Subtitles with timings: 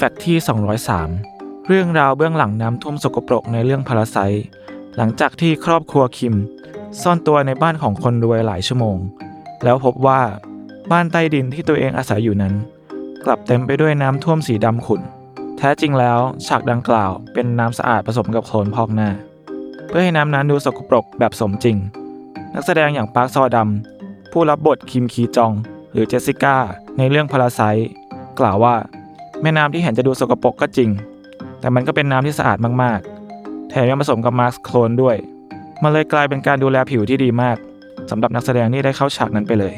[0.00, 0.38] fact ที่
[1.02, 4.18] 203 เรื่องราวเบื้องหลังน้ำท่วมสกปรกในเรื่อง Parasite
[4.96, 6.36] หลังจากที่ครอบครัวคิม
[7.02, 8.96] ซ่อนตัวในบ้านของคนรวยหลายชั่วโมง
[9.64, 10.20] แล้วพบว่า
[10.90, 12.54] บ้านใต้ดินที่ตัวเองอาศัยอยู่นั้น
[13.24, 15.02] กลับเต็มไปด้วยน้ำท่วมสีดำขุ่น
[15.58, 19.10] แท้จริงแล้วฉากดังกล่าวเป็นน้ำสะอาดผสมกับโคลนพอกหน้า
[19.86, 21.76] เพื่อให้น้ำนั้นดูสกปรกแบบสมจริง
[22.54, 25.52] นักแสดงอย่างปาร์คโซดัมผู้รับบทคิมคีจอง
[25.92, 26.56] หรือเจสสิก้า
[26.98, 27.60] ในเรื่องพาราไซ
[28.40, 28.76] กล่าวว่า
[29.42, 30.90] แม่น้ำที่เห็นจะดูสกปรกก็จริง
[31.60, 35.16] แต่มันก็เป็นน้ำที่สะอาดมากๆ แถมยังผสมกับมาสก์โคลนด้วย
[35.82, 37.56] มันเลยกลายเป็นการดูแลผิวที่ดีมาก
[38.10, 39.74] สำหรับนักแสดงนี่ได้เข้าฉากนั้นไปเลย